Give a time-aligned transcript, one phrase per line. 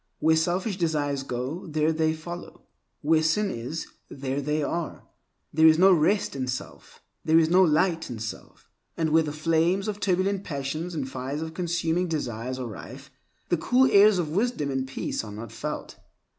[0.17, 2.63] Where selfish desires go, there they follow;
[3.01, 5.03] where sin is, there they are.
[5.53, 8.67] There is no rest in self; there is no light in self.
[8.97, 13.11] And where the flames of turbulent passions and fires of consuming desires are rife,
[13.49, 15.97] the cool airs of wisdom and peace are not felt.